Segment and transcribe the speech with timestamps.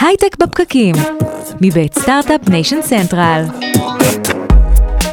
[0.00, 0.94] הייטק בפקקים,
[1.60, 3.42] מבית סטארט-אפ ניישן סנטרל.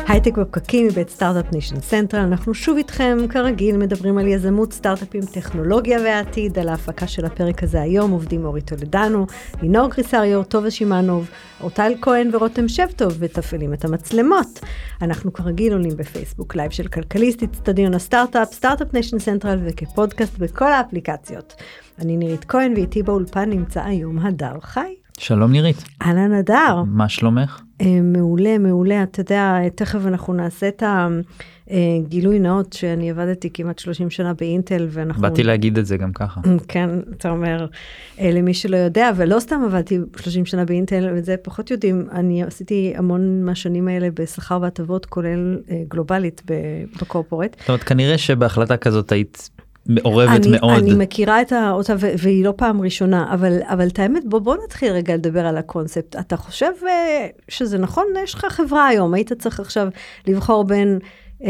[0.07, 5.99] הייטק בפקקים מבית סטארט-אפ ניישן סנטרל, אנחנו שוב איתכם, כרגיל, מדברים על יזמות, סטארט-אפים, טכנולוגיה
[5.99, 9.25] והעתיד, על ההפקה של הפרק הזה היום, עובדים אורי טולדנו,
[9.61, 11.29] לינור קריסריו, טובה שמאנוב,
[11.61, 14.59] אורטל כהן ורותם שבטוב, מתפעלים את המצלמות.
[15.01, 21.55] אנחנו כרגיל עולים בפייסבוק לייב של כלכליסט, אצטדיון הסטארט-אפ, סטארט-אפ ניישן סנטרל וכפודקאסט בכל האפליקציות.
[21.99, 24.95] אני נירית כהן ואיתי באולפן נמצא היום הדר חי.
[25.17, 25.83] שלום נירית.
[26.01, 26.83] אהלן הדר.
[26.87, 27.61] מה שלומך?
[27.81, 29.03] אה, מעולה, מעולה.
[29.03, 30.83] אתה יודע, תכף אנחנו נעשה את
[31.69, 35.21] הגילוי נאות שאני עבדתי כמעט 30 שנה באינטל ואנחנו...
[35.21, 36.41] באתי להגיד את זה גם ככה.
[36.67, 37.67] כן, אתה אומר,
[38.19, 42.93] אה, למי שלא יודע, ולא סתם עבדתי 30 שנה באינטל, וזה פחות יודעים, אני עשיתי
[42.95, 46.41] המון מהשנים האלה בשכר והטבות, כולל אה, גלובלית
[47.01, 47.55] בקורפורט.
[47.59, 49.49] זאת אומרת, כנראה שבהחלטה כזאת היית
[49.87, 50.77] מעורבת אני, מאוד.
[50.77, 54.91] אני מכירה את אותה, והיא לא פעם ראשונה, אבל, אבל את האמת, בוא, בוא נתחיל
[54.91, 56.15] רגע לדבר על הקונספט.
[56.19, 56.85] אתה חושב uh,
[57.49, 58.05] שזה נכון?
[58.23, 59.87] יש לך חברה היום, היית צריך עכשיו
[60.27, 60.99] לבחור בין
[61.41, 61.45] um,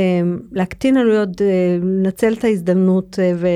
[0.51, 1.43] להקטין עלויות, uh,
[1.81, 3.47] לנצל את ההזדמנות uh, ו,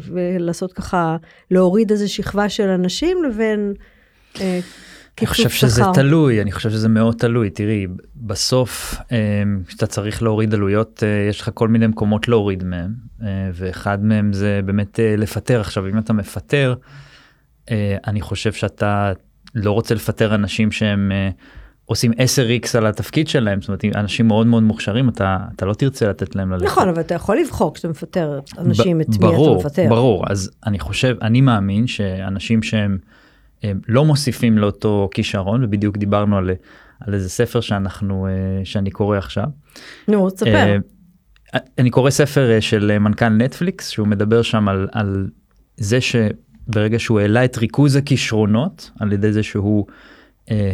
[0.00, 1.16] ולעשות ככה,
[1.50, 3.74] להוריד איזו שכבה של אנשים, לבין...
[5.18, 7.50] אני חושב שזה תלוי, אני חושב שזה מאוד תלוי.
[7.50, 8.94] תראי, בסוף
[9.66, 12.94] כשאתה צריך להוריד עלויות, יש לך כל מיני מקומות להוריד מהם,
[13.54, 15.60] ואחד מהם זה באמת לפטר.
[15.60, 16.74] עכשיו, אם אתה מפטר,
[18.06, 19.12] אני חושב שאתה
[19.54, 21.12] לא רוצה לפטר אנשים שהם
[21.84, 26.08] עושים 10x על התפקיד שלהם, זאת אומרת, אנשים מאוד מאוד מוכשרים, אתה, אתה לא תרצה
[26.08, 26.64] לתת להם ללכת.
[26.64, 29.86] נכון, אבל אתה יכול לבחור כשאתה מפטר אנשים, את מי אתה מפטר.
[29.88, 32.98] ברור, אז אני חושב, אני מאמין שאנשים שהם...
[33.62, 36.50] הם לא מוסיפים לאותו כישרון ובדיוק דיברנו על,
[37.00, 38.26] על איזה ספר שאנחנו
[38.64, 39.44] שאני קורא עכשיו.
[40.08, 40.78] נו תספר.
[41.78, 45.28] אני קורא ספר של מנכ"ל נטפליקס שהוא מדבר שם על, על
[45.76, 49.86] זה שברגע שהוא העלה את ריכוז הכישרונות על ידי זה שהוא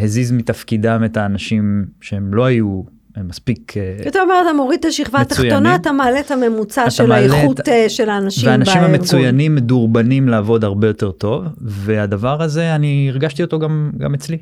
[0.03, 2.83] הזיז מתפקידם את האנשים שהם לא היו
[3.25, 3.75] מספיק
[4.07, 7.69] אתה אומר אתה מוריד את השכבה התחתונה אתה מעלה את הממוצע של האיכות את...
[7.89, 13.91] של האנשים והאנשים המצוינים מדורבנים לעבוד הרבה יותר טוב והדבר הזה אני הרגשתי אותו גם
[13.99, 14.39] גם אצלי.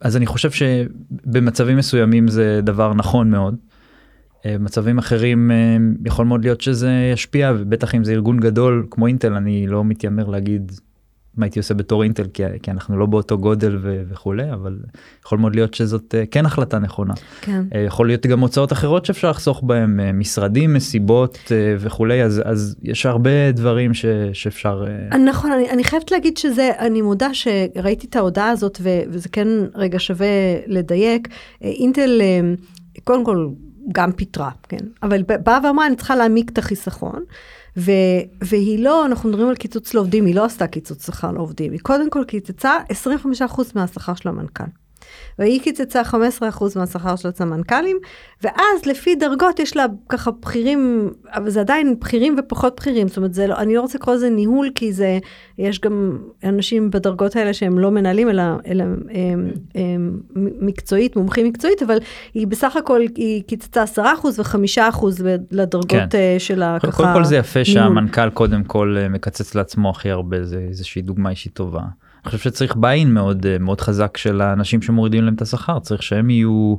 [0.00, 3.56] אז אני חושב שבמצבים מסוימים זה דבר נכון מאוד.
[4.46, 5.50] במצבים אחרים
[6.06, 10.28] יכול מאוד להיות שזה ישפיע ובטח אם זה ארגון גדול כמו אינטל אני לא מתיימר
[10.28, 10.72] להגיד
[11.36, 14.78] מה הייתי עושה בתור אינטל כי, כי אנחנו לא באותו גודל ו, וכולי אבל
[15.26, 17.14] יכול מאוד להיות שזאת כן החלטה נכונה.
[17.40, 17.62] כן.
[17.86, 21.38] יכול להיות גם הוצאות אחרות שאפשר לחסוך בהם משרדים מסיבות
[21.78, 24.84] וכולי אז אז יש הרבה דברים ש, שאפשר.
[25.26, 29.48] נכון אני, אני חייבת להגיד שזה אני מודה שראיתי את ההודעה הזאת ו, וזה כן
[29.74, 30.26] רגע שווה
[30.66, 31.28] לדייק
[31.62, 32.20] אינטל
[33.04, 33.48] קודם כל
[33.92, 37.22] גם פיתרה כן אבל באה ואמרה אני צריכה להעמיק את החיסכון.
[37.76, 37.90] ו,
[38.40, 42.10] והיא לא, אנחנו מדברים על קיצוץ לעובדים, היא לא עשתה קיצוץ שכר לעובדים, היא קודם
[42.10, 42.72] כל קיצצה
[43.50, 44.81] 25% מהשכר של המנכ"ל.
[45.38, 46.14] והיא קיצצה 15%
[46.76, 47.98] מהשכר של הסמנכ"לים,
[48.42, 53.36] ואז לפי דרגות יש לה ככה בכירים, אבל זה עדיין בכירים ופחות בכירים, זאת אומרת,
[53.36, 55.18] לא, אני לא רוצה לקרוא לזה ניהול, כי זה,
[55.58, 60.20] יש גם אנשים בדרגות האלה שהם לא מנהלים, אלא, אלא הם, הם, הם,
[60.60, 61.98] מקצועית, מומחים מקצועית, אבל
[62.34, 63.98] היא בסך הכל, היא קיצצה 10%
[64.38, 65.06] ו-5%
[65.50, 66.38] לדרגות כן.
[66.38, 66.92] של הככה...
[66.92, 71.54] קודם כל זה יפה שהמנכ"ל קודם כל מקצץ לעצמו הכי הרבה, זה איזושהי דוגמה אישית
[71.54, 71.82] טובה.
[72.24, 76.30] אני חושב שצריך ביין מאוד מאוד חזק של האנשים שמורידים להם את השכר צריך שהם
[76.30, 76.76] יהיו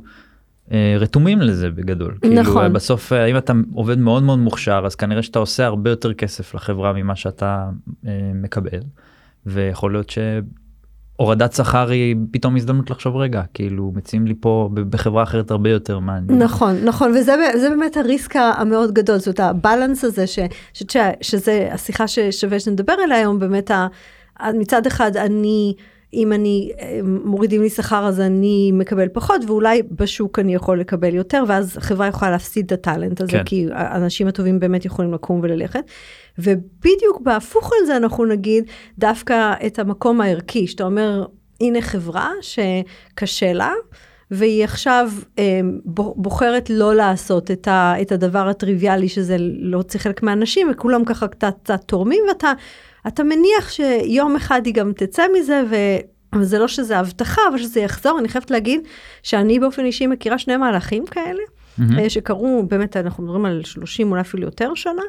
[0.72, 2.14] אה, רתומים לזה בגדול.
[2.34, 2.62] נכון.
[2.62, 6.54] כאילו, בסוף אם אתה עובד מאוד מאוד מוכשר אז כנראה שאתה עושה הרבה יותר כסף
[6.54, 7.68] לחברה ממה שאתה
[8.06, 8.80] אה, מקבל
[9.46, 10.12] ויכול להיות
[11.18, 15.98] שהורדת שכר היא פתאום הזדמנות לחשוב רגע כאילו מציעים לי פה בחברה אחרת הרבה יותר
[15.98, 16.42] מעניין.
[16.42, 20.38] נכון נכון וזה באמת הריסק המאוד גדול זאת הבלנס הזה ש,
[20.72, 23.70] ש, ש, שזה השיחה ששווה שנדבר עליה היום באמת.
[23.70, 23.86] ה,
[24.54, 25.74] מצד אחד אני,
[26.14, 26.72] אם אני,
[27.04, 32.06] מורידים לי שכר אז אני מקבל פחות, ואולי בשוק אני יכול לקבל יותר, ואז החברה
[32.06, 33.44] יכולה להפסיד את הטאלנט הזה, כן.
[33.44, 35.84] כי האנשים הטובים באמת יכולים לקום וללכת.
[36.38, 38.64] ובדיוק בהפוך על זה אנחנו נגיד
[38.98, 41.26] דווקא את המקום הערכי, שאתה אומר,
[41.60, 43.72] הנה חברה שקשה לה.
[44.30, 45.60] והיא עכשיו אה,
[46.16, 51.54] בוחרת לא לעשות את, ה, את הדבר הטריוויאלי שזה להוציא חלק מהאנשים וכולם ככה קצת,
[51.62, 52.52] קצת תורמים ואתה
[53.06, 55.76] אתה מניח שיום אחד היא גם תצא מזה, ו...
[56.42, 58.18] זה לא שזה הבטחה, אבל שזה יחזור.
[58.18, 58.80] אני חייבת להגיד
[59.22, 61.42] שאני באופן אישי מכירה שני מהלכים כאלה.
[61.98, 65.02] אה, שקרו, באמת אנחנו מדברים על 30 אולי אפילו יותר שנה,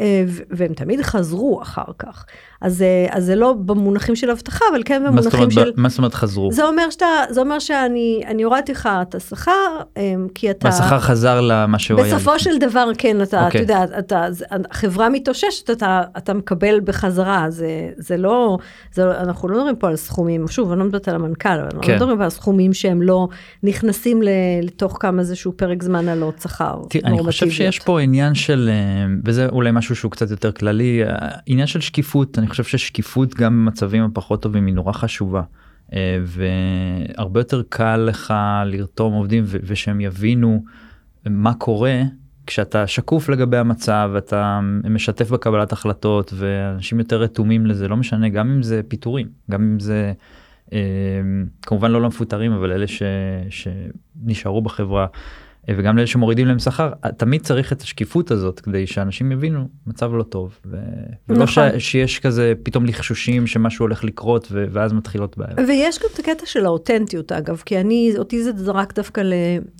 [0.00, 2.26] אה, והם תמיד חזרו אחר כך.
[2.60, 5.72] אז, אה, אז זה לא במונחים של אבטחה, אבל כן במונחים של...
[5.76, 6.52] מה זאת אומרת חזרו?
[6.52, 9.52] זה אומר שאתה, זה אומר שאני אני הורדתי לך את השכר,
[9.96, 10.68] אה, כי אתה...
[10.68, 12.14] והשכר חזר למה שהוא היה.
[12.14, 12.30] בסופו.
[12.40, 13.60] של דבר, כן, אתה, אתה אוקיי.
[13.60, 14.26] יודע, אתה,
[14.70, 18.58] החברה מתאוששת, אתה, אתה מקבל בחזרה, זה, זה לא,
[18.92, 21.62] זה, לא- אנחנו לא מדברים פה על סכומים, שוב, אני לא מדברת על המנכ"ל, אבל
[21.62, 21.92] אנחנו כן.
[21.92, 23.28] לא מדברים פה על סכומים שהם לא
[23.62, 24.22] נכנסים
[24.62, 27.50] לתוך כמה איזשהו פרק זמן עלות שכר תראה, אני חושב.
[27.50, 31.80] שיש פה עניין של, אה, וזה אולי משהו שהוא קצת יותר כללי, אה, עניין של
[31.80, 35.42] שקיפות, אני חושב ששקיפות גם במצבים הפחות טובים היא נורא חשובה.
[35.92, 36.18] אה,
[37.16, 40.64] והרבה יותר קל לך לרתום עובדים ושהם יבינו
[41.26, 42.02] מה קורה
[42.46, 44.60] כשאתה שקוף לגבי המצב, אתה
[44.90, 49.80] משתף בקבלת החלטות ואנשים יותר רתומים לזה, לא משנה, גם אם זה פיטורים, גם אם
[49.80, 50.12] זה
[50.72, 50.78] אה,
[51.62, 53.02] כמובן לא למפוטרים, אבל אלה ש,
[53.50, 55.06] שנשארו בחברה.
[55.70, 60.14] אה, וגם לאלה שמורידים להם שכר תמיד צריך את השקיפות הזאת כדי שאנשים יבינו מצב
[60.14, 60.76] לא טוב ו...
[61.28, 61.58] ולא ש...
[61.58, 61.80] נכון.
[61.80, 64.64] שיש כזה פתאום לחשושים שמשהו הולך לקרות ו...
[64.70, 65.58] ואז מתחילות בעיות.
[65.68, 69.32] ויש גם את הקטע של האותנטיות אגב, כי אני, אותי זה זרק דווקא ל...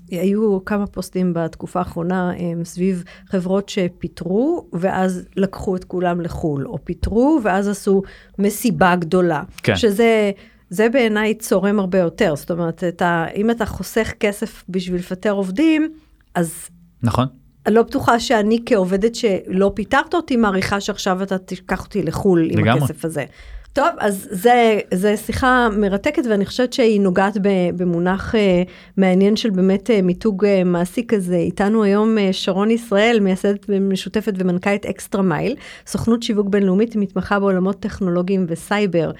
[0.09, 6.77] היו כמה פוסטים בתקופה האחרונה הם, סביב חברות שפיטרו, ואז לקחו את כולם לחו"ל, או
[6.83, 8.01] פיטרו, ואז עשו
[8.39, 9.43] מסיבה גדולה.
[9.63, 9.75] כן.
[9.75, 10.31] שזה...
[10.71, 15.93] זה בעיניי צורם הרבה יותר, זאת אומרת, אתה, אם אתה חוסך כסף בשביל לפטר עובדים,
[16.35, 16.69] אז
[17.03, 17.25] נכון?
[17.65, 22.59] אני לא בטוחה שאני כעובדת שלא פיטרת אותי, מעריכה שעכשיו אתה תיקח אותי לחו"ל עם
[22.59, 22.83] לגמרי.
[22.83, 23.25] הכסף הזה.
[23.73, 27.37] טוב, אז זה, זה שיחה מרתקת, ואני חושבת שהיא נוגעת
[27.75, 28.63] במונח אה,
[28.97, 31.35] מעניין של באמת אה, מיתוג אה, מעסיק כזה.
[31.35, 35.55] איתנו היום שרון ישראל, מייסדת משותפת ומנכ"לית אקסטרה מייל,
[35.87, 39.11] סוכנות שיווק בינלאומית, מתמחה בעולמות טכנולוגיים וסייבר.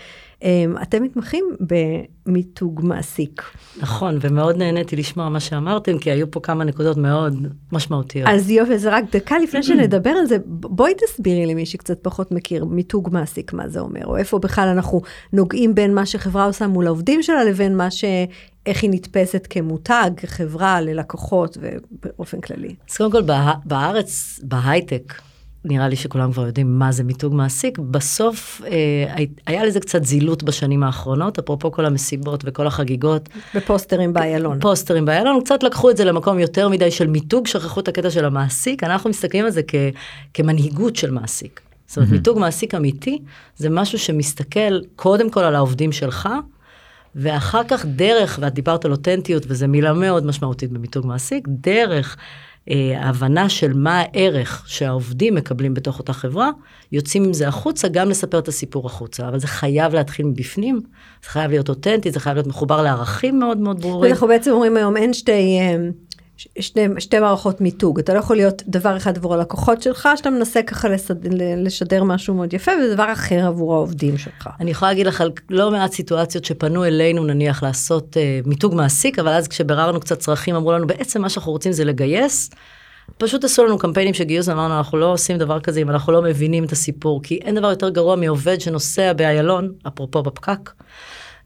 [0.43, 1.45] אה, אתם מתמחים
[2.25, 3.41] במיתוג מעסיק.
[3.79, 8.29] נכון, ומאוד נהניתי לשמוע מה שאמרתם, כי היו פה כמה נקודות מאוד משמעותיות.
[8.29, 12.65] אז יופי, אז רק דקה לפני שנדבר על זה, בואי תסבירי למי שקצת פחות מכיר
[12.65, 15.01] מיתוג מעסיק, מה זה אומר, או איפה בכלל אנחנו
[15.33, 18.03] נוגעים בין מה שחברה עושה מול העובדים שלה לבין מה ש...
[18.65, 22.75] איך היא נתפסת כמותג, כחברה, ללקוחות ובאופן כללי.
[22.89, 23.21] אז קודם כל,
[23.65, 25.13] בארץ, בהייטק,
[25.65, 27.77] נראה לי שכולם כבר יודעים מה זה מיתוג מעסיק.
[27.79, 28.69] בסוף אה,
[29.15, 33.29] הי- היה לזה קצת זילות בשנים האחרונות, אפרופו כל המסיבות וכל החגיגות.
[33.55, 34.59] בפוסטרים באיילון.
[34.59, 38.25] פוסטרים באיילון, קצת לקחו את זה למקום יותר מדי של מיתוג, שכחו את הקטע של
[38.25, 39.75] המעסיק, אנחנו מסתכלים על זה כ,
[40.33, 41.61] כמנהיגות של מעסיק.
[41.87, 43.19] זאת אומרת, מיתוג מעסיק אמיתי
[43.57, 46.29] זה משהו שמסתכל קודם כל על העובדים שלך,
[47.15, 52.17] ואחר כך דרך, ואת דיברת על אותנטיות, וזו מילה מאוד משמעותית במיתוג מעסיק, דרך
[52.69, 56.49] ההבנה של מה הערך שהעובדים מקבלים בתוך אותה חברה,
[56.91, 59.27] יוצאים עם זה החוצה, גם לספר את הסיפור החוצה.
[59.27, 60.79] אבל זה חייב להתחיל מבפנים,
[61.23, 64.11] זה חייב להיות אותנטי, זה חייב להיות מחובר לערכים מאוד מאוד ברורים.
[64.11, 65.59] אנחנו בעצם אומרים היום אין שתי,
[66.57, 70.29] אה, ש- שתי, מערכות מיתוג, אתה לא יכול להיות דבר אחד עבור הלקוחות שלך, שאתה
[70.29, 74.49] מנסה ככה לסד, לשדר משהו מאוד יפה, ודבר אחר עבור העובדים שלך.
[74.59, 79.19] אני יכולה להגיד לך על לא מעט סיטואציות שפנו אלינו נניח לעשות אה, מיתוג מעסיק,
[79.19, 82.49] אבל אז כשביררנו קצת צרכים אמרו לנו בעצם מה שאנחנו רוצים זה לגייס.
[83.17, 86.21] פשוט עשו לנו קמפיינים של גיוס, אמרנו אנחנו לא עושים דבר כזה אם אנחנו לא
[86.21, 90.71] מבינים את הסיפור, כי אין דבר יותר גרוע מעובד שנוסע באיילון, אפרופו בפקק,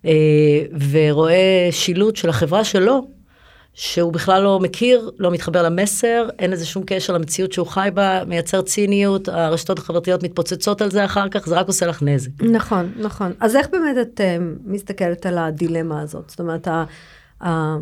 [0.06, 0.12] אה,
[0.92, 3.08] ורואה שילוט של החברה שלו,
[3.76, 8.26] שהוא בכלל לא מכיר, לא מתחבר למסר, אין לזה שום קשר למציאות שהוא חי בה,
[8.28, 12.30] מייצר ציניות, הרשתות החברתיות מתפוצצות על זה אחר כך, זה רק עושה לך נזק.
[12.44, 13.34] נכון, נכון.
[13.40, 16.30] אז איך באמת את uh, מסתכלת על הדילמה הזאת?
[16.30, 16.84] זאת אומרת, ה,
[17.44, 17.76] ה,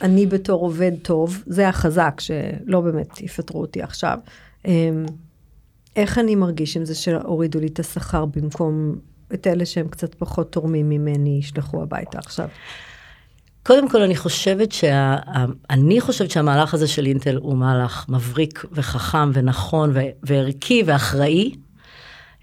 [0.00, 4.18] אני בתור עובד טוב, זה החזק, שלא באמת יפטרו אותי עכשיו.
[4.66, 4.68] Um,
[5.96, 8.96] איך אני מרגיש עם זה שהורידו לי את השכר במקום
[9.34, 12.48] את אלה שהם קצת פחות תורמים ממני, ישלחו הביתה עכשיו?
[13.62, 15.16] קודם כל אני חושבת שה...
[15.70, 20.00] אני חושבת שהמהלך הזה של אינטל הוא מהלך מבריק וחכם ונכון ו...
[20.22, 21.52] וערכי ואחראי.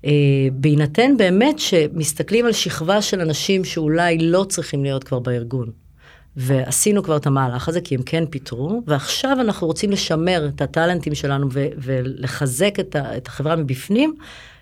[0.06, 0.12] אה,
[0.54, 5.72] בהינתן באמת שמסתכלים על שכבה של אנשים שאולי לא צריכים להיות כבר בארגון.
[6.36, 11.16] ועשינו כבר את המהלך הזה כי הם כן פיטרו, ועכשיו אנחנו רוצים לשמר את הטאלנטים
[11.16, 14.16] שלנו ו- ולחזק את, ה- את החברה מבפנים,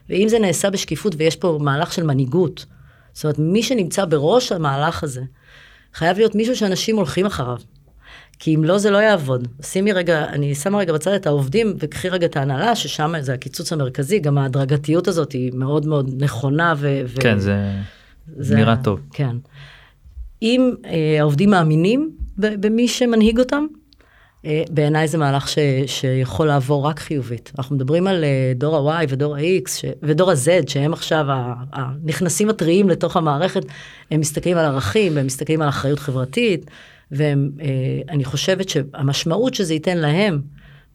[0.10, 2.66] ואם זה נעשה בשקיפות ויש פה מהלך של מנהיגות,
[3.14, 5.22] זאת אומרת מי שנמצא בראש המהלך הזה,
[5.98, 7.58] חייב להיות מישהו שאנשים הולכים אחריו.
[8.40, 9.48] כי אם לא, זה לא יעבוד.
[9.62, 13.74] שימי רגע, אני שמה רגע בצד את העובדים, וקחי רגע את ההנהלה, ששם זה הקיצוץ
[13.74, 17.02] המרכזי, גם ההדרגתיות הזאת היא מאוד מאוד נכונה ו...
[17.08, 17.56] ו- כן, זה
[18.38, 19.00] זה- נראה טוב.
[19.14, 19.36] כן.
[20.42, 23.66] אם אה, העובדים מאמינים במי שמנהיג אותם,
[24.70, 27.52] בעיניי זה מהלך ש, שיכול לעבור רק חיובית.
[27.58, 31.26] אנחנו מדברים על אה, דור ה-Y ודור ה-X ש, ודור ה-Z, שהם עכשיו
[31.74, 33.66] הנכנסים הטריים לתוך המערכת,
[34.12, 36.70] הם מסתכלים על ערכים, הם מסתכלים על אחריות חברתית,
[37.12, 40.42] ואני חושבת שהמשמעות שזה ייתן להם,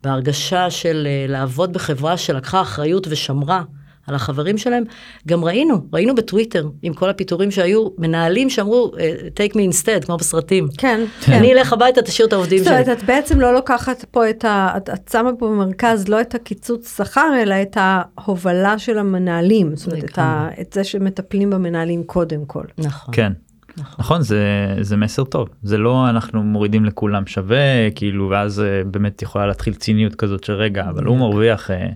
[0.05, 3.63] בהרגשה של אה, לעבוד בחברה שלקחה אחריות ושמרה
[4.07, 4.85] על החברים שלהם,
[5.29, 10.17] גם ראינו, ראינו בטוויטר, עם כל הפיטורים שהיו, מנהלים שאמרו, אה, take me instead, כמו
[10.17, 10.69] בסרטים.
[10.79, 11.33] כן, כן.
[11.33, 12.75] אני אלך הביתה, תשאיר את העובדים זאת שלי.
[12.75, 14.73] אומרת, את בעצם לא לוקחת פה את ה...
[14.77, 19.77] את, את שמה פה במרכז לא את הקיצוץ שכר, אלא את ההובלה של המנהלים.
[19.77, 22.65] זאת אומרת, את, ה, את זה שמטפלים במנהלים קודם כל.
[22.79, 23.15] נכון.
[23.15, 23.33] כן.
[23.77, 23.95] נכון.
[23.99, 24.41] נכון זה
[24.81, 29.75] זה מסר טוב זה לא אנחנו מורידים לכולם שווה כאילו ואז אה, באמת יכולה להתחיל
[29.75, 31.87] ציניות כזאת של רגע אבל הוא מרוויח אה,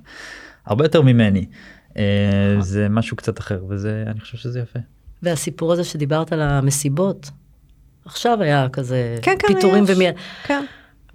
[0.66, 1.46] הרבה יותר ממני.
[1.98, 4.78] אה, זה משהו קצת אחר וזה אני חושב שזה יפה.
[5.22, 7.30] והסיפור הזה שדיברת על המסיבות,
[8.04, 9.90] עכשיו היה כזה כן, כן, פיטורים יש.
[9.90, 10.04] ומי...
[10.44, 10.64] כן.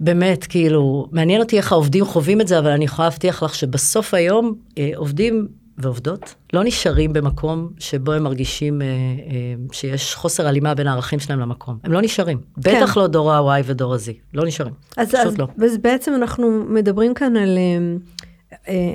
[0.00, 4.14] באמת, כאילו, מעניין אותי איך העובדים חווים את זה, אבל אני יכולה להבטיח לך שבסוף
[4.14, 5.48] היום אה, עובדים
[5.78, 11.40] ועובדות לא נשארים במקום שבו הם מרגישים אה, אה, שיש חוסר הלימה בין הערכים שלהם
[11.40, 11.78] למקום.
[11.84, 12.40] הם לא נשארים.
[12.58, 14.10] בטח לא דור ה-Y ודור ה-Z.
[14.34, 14.74] לא נשארים.
[14.96, 15.46] אז, פשוט אז, לא.
[15.64, 17.96] אז בעצם אנחנו מדברים כאן על, אה,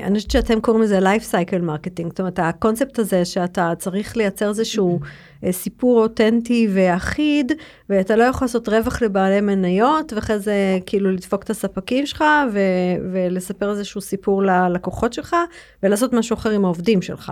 [0.03, 4.49] אני חושבת שאתם קוראים לזה life cycle marketing, זאת אומרת הקונספט הזה שאתה צריך לייצר
[4.49, 4.99] איזשהו
[5.43, 7.51] אה, סיפור אותנטי ואחיד,
[7.89, 12.23] ואתה לא יכול לעשות רווח לבעלי מניות, ואחרי זה כאילו לדפוק את הספקים שלך,
[12.53, 12.59] ו,
[13.13, 15.35] ולספר איזשהו סיפור ללקוחות שלך,
[15.83, 17.31] ולעשות משהו אחר עם העובדים שלך.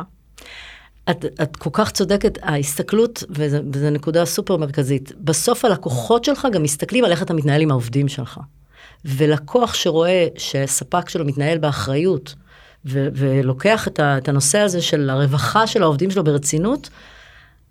[1.10, 7.05] את, את כל כך צודקת, ההסתכלות, וזו נקודה סופר מרכזית, בסוף הלקוחות שלך גם מסתכלים
[7.05, 8.39] על איך אתה מתנהל עם העובדים שלך.
[9.06, 12.36] ולקוח שרואה שספק שלו מתנהל באחריות,
[12.86, 16.90] ו- ולוקח את, ה- את הנושא הזה של הרווחה של העובדים שלו ברצינות,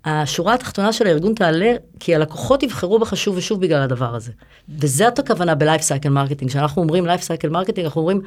[0.05, 4.33] השורה התחתונה של הארגון תעלה, כי הלקוחות יבחרו בך שוב ושוב בגלל הדבר הזה.
[4.69, 6.49] וזאת הכוונה ב-life cycle marketing.
[6.49, 8.21] כשאנחנו אומרים life cycle marketing, אנחנו אומרים,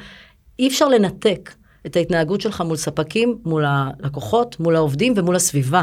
[0.59, 1.53] אי אפשר לנתק
[1.85, 5.81] את ההתנהגות שלך מול ספקים, מול הלקוחות, מול העובדים ומול הסביבה.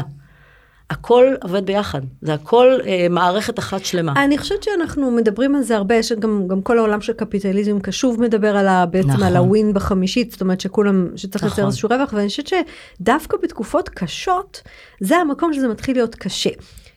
[0.89, 4.23] הכל עובד ביחד, זה הכל אה, מערכת אחת שלמה.
[4.23, 8.21] אני חושבת שאנחנו מדברים על זה הרבה, יש גם, גם כל העולם של קפיטליזם קשוב
[8.21, 9.23] מדבר על ה, בעצם נכון.
[9.23, 11.67] על הווין בחמישית, זאת אומרת שכולם, שצריך לייצר נכון.
[11.67, 14.61] איזשהו רווח, ואני חושבת שדווקא בתקופות קשות,
[14.99, 16.49] זה המקום שזה מתחיל להיות קשה.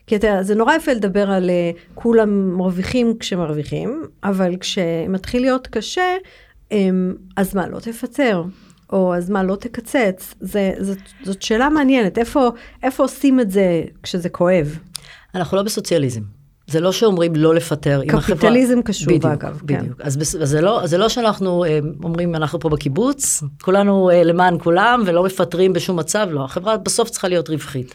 [0.07, 6.15] כי אתה, זה נורא יפה לדבר על uh, כולם מרוויחים כשמרוויחים, אבל כשמתחיל להיות קשה,
[6.69, 6.73] um,
[7.35, 8.43] אז מה, לא תפטר?
[8.93, 10.33] או אז מה, לא תקצץ?
[10.39, 12.49] זה, זאת, זאת שאלה מעניינת, איפה,
[12.83, 14.79] איפה עושים את זה כשזה כואב?
[15.35, 16.21] אנחנו לא בסוציאליזם.
[16.67, 18.01] זה לא שאומרים לא לפטר.
[18.03, 19.79] אם החברה- קפיטליזם קשוב, בדיוק, אגב, כן.
[19.81, 20.01] בדיוק.
[20.01, 24.23] אז, בס- אז זה, לא, זה לא שאנחנו אה, אומרים, אנחנו פה בקיבוץ, כולנו אה,
[24.23, 26.45] למען כולם ולא מפטרים בשום מצב, לא.
[26.45, 27.93] החברה בסוף צריכה להיות רווחית.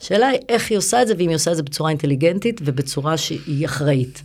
[0.00, 3.16] השאלה היא איך היא עושה את זה, ואם היא עושה את זה בצורה אינטליגנטית ובצורה
[3.16, 4.22] שהיא אחראית.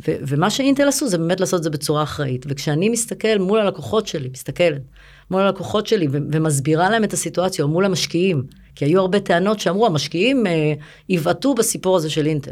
[0.00, 2.46] ו- ומה שאינטל עשו זה באמת לעשות את זה בצורה אחראית.
[2.48, 4.82] וכשאני מסתכל מול הלקוחות שלי, מסתכלת,
[5.30, 8.42] מול הלקוחות שלי ו- ומסבירה להם את הסיטואציה, או מול המשקיעים,
[8.74, 10.72] כי היו הרבה טענות שאמרו, המשקיעים אה,
[11.08, 12.50] יבעטו בסיפור הזה של אינטל.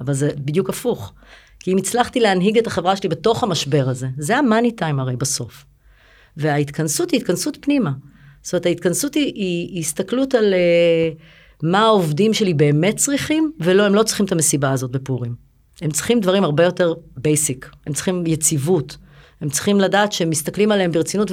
[0.00, 1.12] אבל זה בדיוק הפוך.
[1.60, 5.64] כי אם הצלחתי להנהיג את החברה שלי בתוך המשבר הזה, זה המאני טיים הרי בסוף.
[6.36, 7.90] וההתכנסות היא התכנסות פנימה.
[8.42, 11.18] זאת אומרת, ההתכנסות היא, היא, הסתכלות על אה,
[11.62, 15.51] מה העובדים שלי באמת צריכים, ולא, הם לא צריכים את המסיבה הזאת בפורים.
[15.82, 18.96] הם צריכים דברים הרבה יותר basic, הם צריכים יציבות,
[19.40, 21.30] הם צריכים לדעת שהם מסתכלים עליהם ברצינות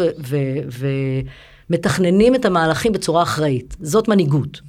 [1.69, 3.77] ומתכננים את המהלכים בצורה אחראית.
[3.81, 4.61] זאת מנהיגות.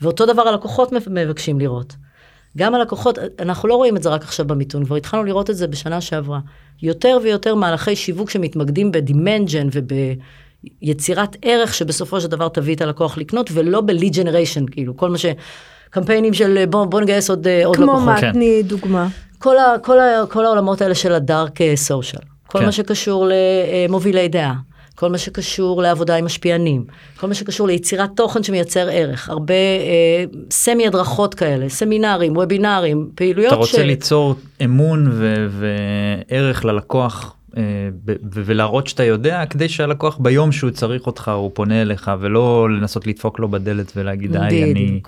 [0.00, 1.96] ואותו דבר הלקוחות מבקשים לראות.
[2.56, 5.66] גם הלקוחות, אנחנו לא רואים את זה רק עכשיו במיתון, כבר התחלנו לראות את זה
[5.66, 6.40] בשנה שעברה.
[6.82, 9.68] יותר ויותר מהלכי שיווק שמתמקדים ב-demand gen
[10.82, 15.18] וביצירת ערך שבסופו של דבר תביא את הלקוח לקנות, ולא ב-lead generation, כאילו, כל מה
[15.18, 15.26] ש...
[15.90, 18.04] קמפיינים של בוא, בוא נגייס עוד, עוד כמו לקוחות.
[18.04, 18.32] מה, כן.
[18.32, 19.08] תני דוגמה.
[19.38, 22.64] כל, ה, כל, ה, כל העולמות האלה של הדארק סושיאל, כל כן.
[22.64, 23.28] מה שקשור
[23.88, 24.54] למובילי דעה,
[25.00, 26.84] כל מה שקשור לעבודה עם משפיענים,
[27.16, 33.52] כל מה שקשור ליצירת תוכן שמייצר ערך, הרבה אה, סמי הדרכות כאלה, סמינרים, וובינרים, פעילויות
[33.52, 33.80] אתה רוצה ש...
[33.80, 37.62] ליצור אמון ו- וערך ללקוח אה,
[38.32, 43.38] ולהראות שאתה יודע כדי שהלקוח ביום שהוא צריך אותך הוא פונה אליך ולא לנסות לדפוק
[43.38, 45.00] לו בדלת ולהגיד די אני.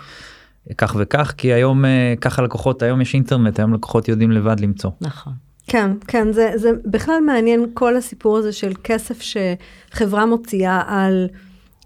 [0.78, 4.90] כך וכך כי היום אה, ככה לקוחות היום יש אינטרנט היום לקוחות יודעים לבד למצוא.
[5.00, 5.32] נכון.
[5.66, 11.28] כן, כן, זה, זה בכלל מעניין כל הסיפור הזה של כסף שחברה מוציאה על,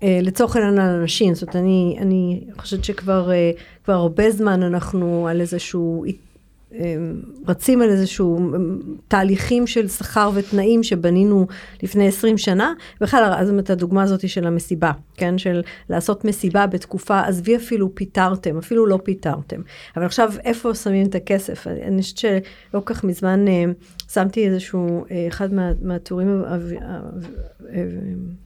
[0.03, 1.35] אה, לצורך העניין על אנשים.
[1.35, 3.51] זאת אומרת, אני, אני חושבת שכבר אה,
[3.85, 6.11] כבר הרבה זמן אנחנו על איזשהו, אה,
[7.49, 8.51] רצים על איזשהו
[9.09, 11.47] תהליכים של שכר ותנאים שבנינו
[11.83, 12.73] לפני 20 שנה.
[13.01, 15.39] בכלל, אז את הדוגמה הזאת של המסיבה, כן?
[15.39, 19.61] של לעשות מסיבה בתקופה, עזבי אפילו פיטרתם, אפילו לא פיטרתם.
[19.97, 21.67] אבל עכשיו, איפה שמים את הכסף?
[21.67, 23.65] אני חושבת שלא כך מזמן אה,
[24.13, 26.45] שמתי איזשהו, אה, אחד מה, מהטורים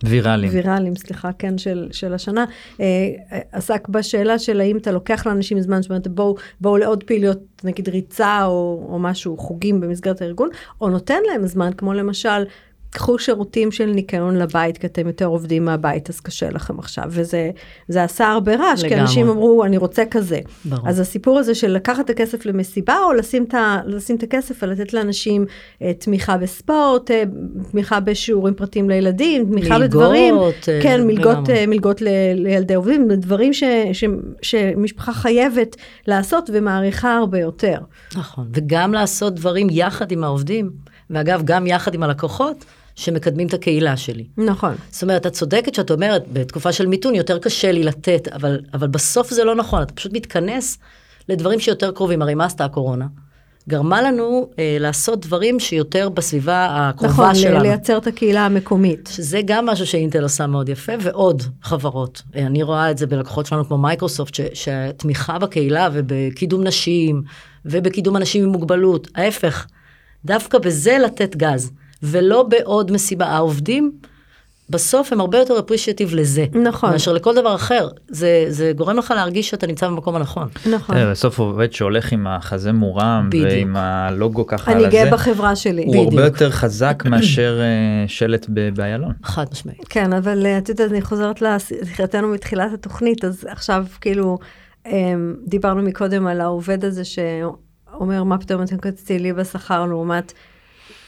[0.04, 0.52] ויראליים.
[0.52, 2.44] ויראליים, סליחה, כן, של, של השנה,
[2.80, 3.10] אה,
[3.52, 7.88] עסק בשאלה של האם אתה לוקח לאנשים זמן, זאת אומרת, בואו, בואו לעוד פעילויות, נגיד
[7.88, 10.48] ריצה או, או משהו, חוגים במסגרת הארגון,
[10.80, 12.44] או נותן להם זמן, כמו למשל,
[12.90, 17.50] קחו שירותים של ניקיון לבית, כי אתם יותר עובדים מהבית, אז קשה לכם עכשיו, וזה
[17.88, 18.94] זה עשה הרבה רעש, כי.
[18.94, 20.38] אנשים אמרו, אני רוצה כזה.
[20.64, 20.88] ברור.
[20.88, 23.54] אז הסיפור הזה של לקחת את הכסף למסיבה, או לשים את,
[23.86, 25.44] לשים את הכסף ולתת לאנשים
[25.82, 27.22] אה, תמיכה בספורט, אה,
[27.70, 30.50] תמיכה בשיעורים פרטיים לילדים, תמיכה מלגות, בדברים, אה,
[30.82, 31.50] כן, מלגות.
[31.50, 34.04] אה, מלגות ל, לילדי עובדים, דברים ש, ש,
[34.42, 37.78] שמשפחה חייבת לעשות ומעריכה הרבה יותר.
[38.16, 40.70] נכון, וגם לעשות דברים יחד עם העובדים,
[41.10, 42.64] ואגב, גם יחד עם הלקוחות,
[43.00, 44.24] שמקדמים את הקהילה שלי.
[44.36, 44.74] נכון.
[44.90, 48.88] זאת אומרת, את צודקת שאת אומרת, בתקופה של מיתון יותר קשה לי לתת, אבל, אבל
[48.88, 50.78] בסוף זה לא נכון, אתה פשוט מתכנס
[51.28, 52.22] לדברים שיותר קרובים.
[52.22, 53.06] הרי מה עשתה הקורונה?
[53.68, 57.62] גרמה לנו אה, לעשות דברים שיותר בסביבה הקרובה נכון, שלנו.
[57.62, 59.08] לייצר את הקהילה המקומית.
[59.12, 62.22] שזה גם משהו שאינטל עושה מאוד יפה, ועוד חברות.
[62.36, 67.22] אה, אני רואה את זה בלקוחות שלנו כמו מייקרוסופט, ש- שהתמיכה בקהילה ובקידום נשים,
[67.64, 69.66] ובקידום אנשים עם מוגבלות, ההפך,
[70.24, 73.26] דווקא בזה לתת גז, ולא בעוד מסיבה.
[73.26, 73.92] העובדים,
[74.70, 76.46] בסוף הם הרבה יותר אפרישייטיב לזה.
[76.64, 76.90] נכון.
[76.90, 77.88] מאשר לכל דבר אחר.
[78.08, 80.48] זה, זה גורם לך להרגיש שאתה נמצא במקום הנכון.
[80.70, 80.96] נכון.
[81.10, 83.46] בסוף עובד שהולך עם החזה מורם בדיוק.
[83.50, 85.84] ועם הלוגו ככה על אני הזה, גאה בחברה שלי.
[85.86, 86.24] הוא הרבה בדיוק.
[86.24, 89.12] יותר חזק מאשר אה, שלט באיילון.
[89.22, 89.84] חד משמעית.
[89.88, 94.38] כן, אבל אה, את יודעת, אני חוזרת לשיחתנו מתחילת התוכנית, אז עכשיו כאילו,
[94.86, 100.32] אמ, דיברנו מקודם על העובד הזה שאומר, מה פתאום אתם קצצי לי בשכר לעומת,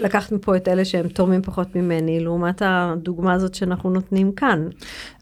[0.01, 4.69] לקחת מפה את אלה שהם תורמים פחות ממני, לעומת הדוגמה הזאת שאנחנו נותנים כאן.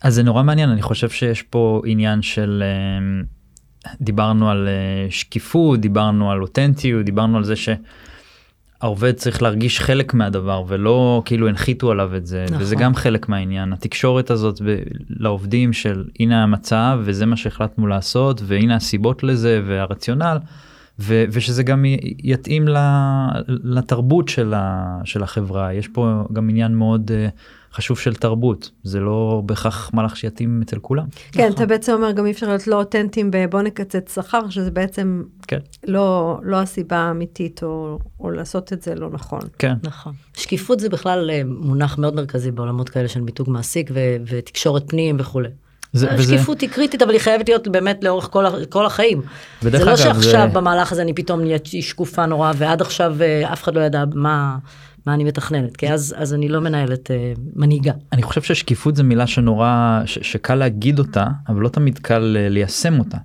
[0.03, 3.23] אז זה נורא מעניין אני חושב שיש פה עניין של אה,
[4.01, 10.65] דיברנו על אה, שקיפות דיברנו על אותנטיות דיברנו על זה שהעובד צריך להרגיש חלק מהדבר
[10.69, 12.63] ולא כאילו הנחיתו עליו את זה נכון.
[12.63, 18.41] וזה גם חלק מהעניין התקשורת הזאת ב- לעובדים של הנה המצב וזה מה שהחלטנו לעשות
[18.45, 20.39] והנה הסיבות לזה והרציונל.
[21.01, 26.75] ו- ושזה גם י- יתאים ל- לתרבות של, ה- של החברה יש פה גם עניין
[26.75, 27.29] מאוד אה,
[27.73, 31.05] חשוב של תרבות זה לא בהכרח מהלך שיתאים אצל כולם.
[31.33, 31.55] כן, נכון.
[31.55, 35.59] אתה בעצם אומר, גם אי אפשר להיות לא אותנטיים בבוא נקצץ שכר, שזה בעצם כן.
[35.87, 39.41] לא, לא הסיבה האמיתית, או, או לעשות את זה לא נכון.
[39.59, 39.75] כן.
[39.83, 40.13] נכון.
[40.37, 45.17] שקיפות זה בכלל אה, מונח מאוד מרכזי בעולמות כאלה של מיתוג מעסיק ו- ותקשורת פנים
[45.19, 45.49] וכולי.
[45.93, 49.23] זה- וזה- השקיפות היא קריטית אבל היא חייבת להיות באמת לאורך כל, כל החיים.
[49.63, 53.53] זה לא אגב, שעכשיו זה- במהלך הזה אני פתאום נהייתי שקופה נורא ועד עכשיו אה,
[53.53, 54.59] אף אחד לא ידע מה,
[55.07, 57.93] מה אני מתכננת כי אז, אז אני לא מנהלת אה, מנהיגה.
[58.13, 59.69] אני חושב ששקיפות זה מילה שנורא
[60.07, 63.19] ש, שקל להגיד אותה אבל לא תמיד קל אה, ליישם אותה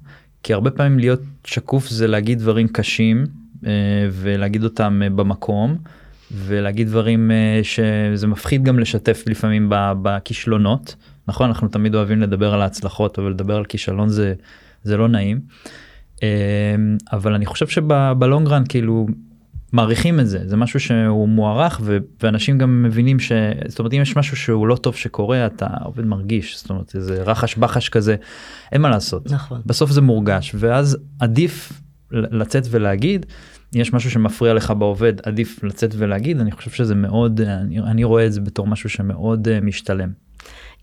[0.44, 3.26] כי הרבה פעמים להיות שקוף זה להגיד דברים קשים
[3.66, 3.72] אה,
[4.12, 5.78] ולהגיד אותם אה, במקום
[6.32, 9.70] ולהגיד דברים אה, שזה מפחיד גם לשתף לפעמים
[10.02, 10.96] בכישלונות
[11.28, 14.34] נכון אנחנו תמיד אוהבים לדבר על ההצלחות אבל לדבר על כישלון זה
[14.84, 15.40] זה לא נעים.
[16.24, 16.76] אה,
[17.12, 19.08] אבל אני חושב שבלונגרן כאילו
[19.74, 23.32] מעריכים את זה זה משהו שהוא מוערך ו- ואנשים גם מבינים ש...
[23.68, 27.24] זאת אומרת אם יש משהו שהוא לא טוב שקורה אתה עובד מרגיש זאת אומרת איזה
[27.24, 28.16] רחש בחש כזה
[28.72, 29.62] אין מה לעשות נכון.
[29.66, 33.26] בסוף זה מורגש ואז עדיף לצאת ולהגיד
[33.74, 38.26] יש משהו שמפריע לך בעובד עדיף לצאת ולהגיד אני חושב שזה מאוד אני, אני רואה
[38.26, 40.10] את זה בתור משהו שמאוד uh, משתלם.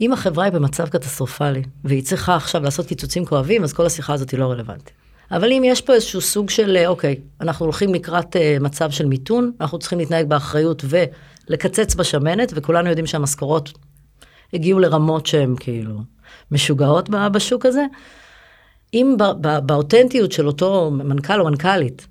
[0.03, 4.31] אם החברה היא במצב קטסטרופלי והיא צריכה עכשיו לעשות קיצוצים כואבים אז כל השיחה הזאת
[4.31, 4.93] היא לא רלוונטית.
[5.31, 9.07] אבל אם יש פה איזשהו סוג של אה, אוקיי אנחנו הולכים לקראת אה, מצב של
[9.07, 13.73] מיתון אנחנו צריכים להתנהג באחריות ולקצץ בשמנת וכולנו יודעים שהמשכורות
[14.53, 15.99] הגיעו לרמות שהן כאילו
[16.51, 17.85] משוגעות בשוק הזה.
[18.95, 19.17] אם
[19.67, 22.07] באותנטיות של אותו מנכ"ל או מנכ"לית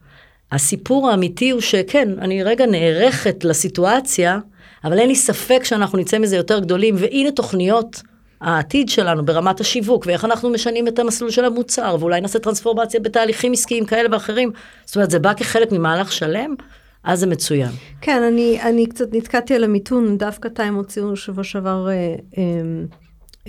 [0.51, 4.39] הסיפור האמיתי הוא שכן, אני רגע נערכת לסיטואציה,
[4.83, 8.01] אבל אין לי ספק שאנחנו נצא מזה יותר גדולים, והנה תוכניות
[8.41, 13.53] העתיד שלנו ברמת השיווק, ואיך אנחנו משנים את המסלול של המוצר, ואולי נעשה טרנספורמציה בתהליכים
[13.53, 14.51] עסקיים כאלה ואחרים.
[14.85, 16.55] זאת אומרת, זה בא כחלק ממהלך שלם,
[17.03, 17.71] אז זה מצוין.
[18.01, 22.43] כן, אני, אני קצת נתקעתי על המיתון, דווקא טיים הוציאו שבוע שעבר אה, אה,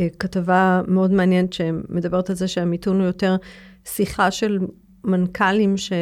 [0.01, 3.37] אה, כתבה מאוד מעניינת שמדברת על זה שהמיתון הוא יותר
[3.85, 4.59] שיחה של
[5.05, 5.93] מנכ"לים ש,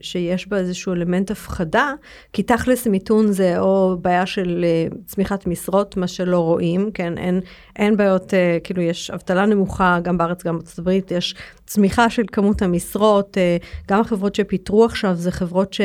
[0.00, 1.92] שיש בה איזשהו אלמנט הפחדה,
[2.32, 7.40] כי תכלס מיתון זה או בעיה של אה, צמיחת משרות, מה שלא רואים, כן, אין,
[7.76, 11.34] אין בעיות, אה, כאילו יש אבטלה נמוכה, גם בארץ, גם בארצות הברית, יש
[11.66, 13.56] צמיחה של כמות המשרות, אה,
[13.88, 15.80] גם החברות שפיטרו עכשיו זה חברות ש...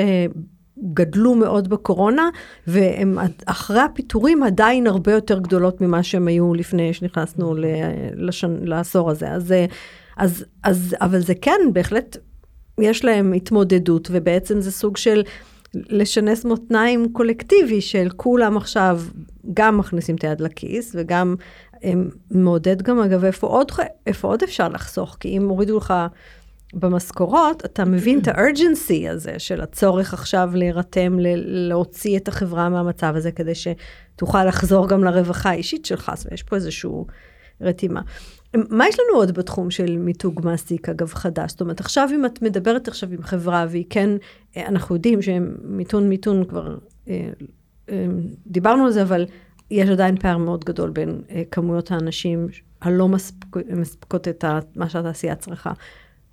[0.93, 2.29] גדלו מאוד בקורונה,
[2.67, 7.55] והן אחרי הפיטורים עדיין הרבה יותר גדולות ממה שהן היו לפני שנכנסנו
[8.15, 9.29] לשן, לעשור הזה.
[9.29, 9.53] אז,
[10.17, 12.17] אז, אז, אבל זה כן, בהחלט
[12.81, 15.23] יש להם התמודדות, ובעצם זה סוג של
[15.73, 19.01] לשנס מותניים קולקטיבי של כולם עכשיו
[19.53, 21.35] גם מכניסים את היד לכיס וגם
[21.83, 23.71] הם, מעודד גם אגב איפה עוד,
[24.07, 25.93] איפה עוד אפשר לחסוך, כי אם הורידו לך
[26.73, 33.13] במשכורות, אתה מבין את ה-urgency הזה של הצורך עכשיו להירתם, ל- להוציא את החברה מהמצב
[33.15, 37.07] הזה כדי שתוכל לחזור גם לרווחה האישית שלך, אז יש פה איזשהו
[37.61, 38.01] רתימה.
[38.69, 41.51] מה יש לנו עוד בתחום של מיתוג מעסיק, אגב, חדש?
[41.51, 44.09] זאת אומרת, עכשיו אם את מדברת עכשיו עם חברה, והיא כן,
[44.57, 47.29] אנחנו יודעים שמיתון מיתון כבר, אה,
[47.89, 48.05] אה,
[48.47, 49.25] דיברנו על זה, אבל
[49.71, 52.47] יש עדיין פער מאוד גדול בין אה, כמויות האנשים
[52.81, 55.71] הלא מספק, מספקות את מה שהתעשייה צריכה.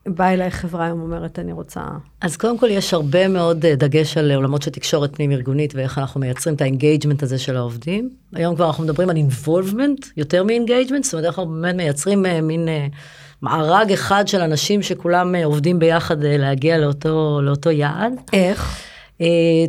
[0.07, 1.81] באה אליי חברה היום אומרת, אני רוצה...
[2.21, 5.99] אז קודם כל יש הרבה מאוד אה, דגש על עולמות של תקשורת פנים ארגונית ואיך
[5.99, 8.11] אנחנו מייצרים את ה-engagement הזה של העובדים.
[8.33, 12.69] היום כבר אנחנו מדברים על involvement יותר מ-engagement, זאת אומרת אנחנו באמת מייצרים אה, מין
[12.69, 12.87] אה,
[13.43, 18.13] מארג אחד של אנשים שכולם עובדים ביחד להגיע לאותו, לאותו יעד.
[18.33, 18.83] איך?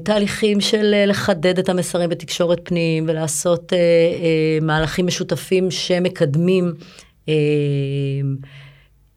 [0.03, 3.73] תהליכים של לחדד את המסרים בתקשורת פנים ולעשות
[4.61, 6.73] מהלכים משותפים שמקדמים.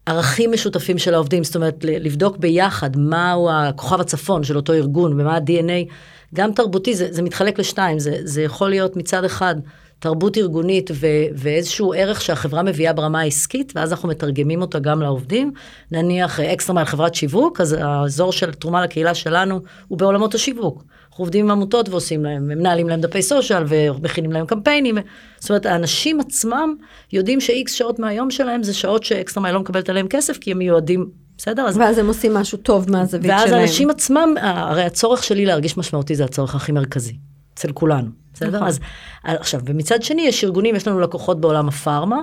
[0.07, 5.35] ערכים משותפים של העובדים, זאת אומרת, לבדוק ביחד מהו הכוכב הצפון של אותו ארגון ומה
[5.35, 5.93] ה-DNA,
[6.35, 9.55] גם תרבותי, זה, זה מתחלק לשתיים, זה, זה יכול להיות מצד אחד
[9.99, 15.51] תרבות ארגונית ו, ואיזשהו ערך שהחברה מביאה ברמה העסקית, ואז אנחנו מתרגמים אותה גם לעובדים.
[15.91, 20.83] נניח אקסטרה מייל חברת שיווק, אז האזור של תרומה לקהילה שלנו הוא בעולמות השיווק.
[21.17, 24.97] אנחנו עובדים עם עמותות ועושים להם, מנהלים להם דפי סושיאל ומכינים להם קמפיינים.
[25.39, 26.75] זאת אומרת, האנשים עצמם
[27.13, 30.57] יודעים שאיקס שעות מהיום שלהם זה שעות שאקסטרה מייל לא מקבלת עליהם כסף, כי הם
[30.57, 31.67] מיועדים בסדר?
[31.67, 31.77] אז...
[31.77, 33.53] ואז הם עושים משהו טוב מהזווית ואז שלהם.
[33.53, 37.17] ואז האנשים עצמם, הרי הצורך שלי להרגיש משמעותי זה הצורך הכי מרכזי,
[37.53, 38.57] אצל כולנו, בסדר?
[38.57, 38.67] נכון.
[38.67, 38.79] אז
[39.23, 42.19] עכשיו, ומצד שני יש ארגונים, יש לנו לקוחות בעולם הפארמה,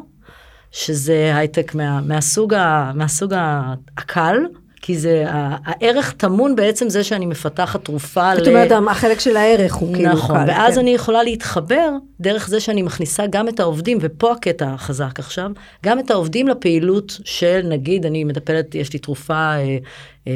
[0.70, 3.34] שזה הייטק מה, מהסוג, ה, מהסוג
[3.98, 4.36] הקל,
[4.86, 8.38] כי זה, הערך טמון בעצם זה שאני מפתחת תרופה ל...
[8.38, 10.42] זאת אומרת, החלק של הערך הוא כאילו נכון, קל.
[10.42, 10.80] נכון, ואז כן.
[10.80, 11.88] אני יכולה להתחבר
[12.20, 15.50] דרך זה שאני מכניסה גם את העובדים, ופה הקטע החזק עכשיו,
[15.84, 19.78] גם את העובדים לפעילות של, נגיד, אני מטפלת, יש לי תרופה אה,
[20.26, 20.32] אה,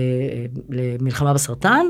[0.71, 1.87] למלחמה בסרטן,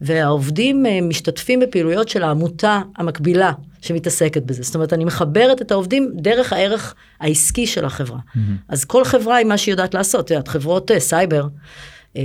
[0.00, 4.62] והעובדים אה, משתתפים בפעילויות של העמותה המקבילה שמתעסקת בזה.
[4.62, 8.18] זאת אומרת, אני מחברת את העובדים דרך הערך העסקי של החברה.
[8.18, 8.38] Mm-hmm.
[8.68, 11.46] אז כל חברה היא מה שהיא יודעת לעשות, את יודעת, חברות אה, סייבר.
[12.16, 12.22] אה,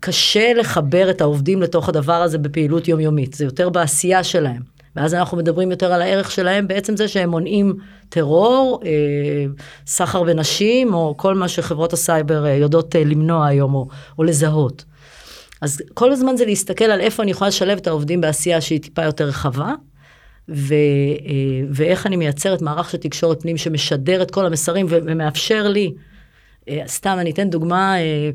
[0.00, 4.62] קשה לחבר את העובדים לתוך הדבר הזה בפעילות יומיומית, זה יותר בעשייה שלהם.
[4.96, 7.74] ואז אנחנו מדברים יותר על הערך שלהם בעצם זה שהם מונעים
[8.08, 8.90] טרור, אה,
[9.86, 14.84] סחר בנשים, או כל מה שחברות הסייבר אה, יודעות למנוע היום, או, או לזהות.
[15.60, 19.04] אז כל הזמן זה להסתכל על איפה אני יכולה לשלב את העובדים בעשייה שהיא טיפה
[19.04, 19.72] יותר רחבה,
[20.48, 20.74] ו,
[21.70, 26.09] ואיך אני מייצרת מערך של תקשורת פנים שמשדר את כל המסרים ומאפשר לי אה,
[26.86, 28.30] סתם, אני אתן דוגמה, אה,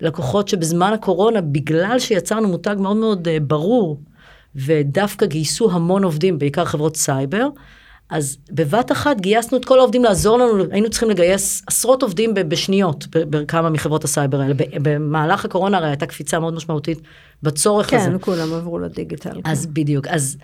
[0.00, 4.00] לקוחות שבזמן הקורונה, בגלל שיצרנו מותג מאוד מאוד אה, ברור,
[4.54, 7.48] ודווקא גייסו המון עובדים, בעיקר חברות סייבר,
[8.10, 13.06] אז בבת אחת גייסנו את כל העובדים לעזור לנו, היינו צריכים לגייס עשרות עובדים בשניות
[13.10, 14.54] בכמה מחברות הסייבר האלה.
[14.82, 17.00] במהלך הקורונה הרי הייתה קפיצה מאוד משמעותית
[17.42, 18.10] בצורך כן, הזה.
[18.10, 19.40] כן, כולם עברו לדיגיטל.
[19.44, 19.74] אז כן.
[19.74, 20.36] בדיוק, אז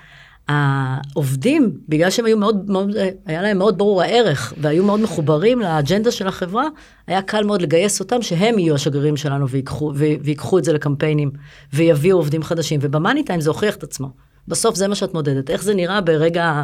[0.48, 6.10] העובדים, בגלל שהם היו מאוד, מאוד, היה להם מאוד ברור הערך, והיו מאוד מחוברים לאג'נדה
[6.10, 6.64] של החברה,
[7.06, 11.30] היה קל מאוד לגייס אותם שהם יהיו השגרירים שלנו ויקחו, ויקחו את זה לקמפיינים,
[11.72, 14.10] ויביאו עובדים חדשים, ובמאני טיים זה הוכיח את עצמו.
[14.48, 16.62] בסוף זה מה שאת מודדת, איך זה נראה ברגע,